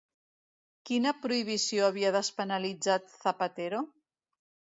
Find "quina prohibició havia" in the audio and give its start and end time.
0.89-2.13